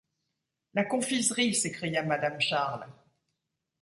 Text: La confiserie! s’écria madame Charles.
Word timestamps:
La 0.73 0.83
confiserie! 0.85 1.53
s’écria 1.53 2.01
madame 2.01 2.41
Charles. 2.41 2.87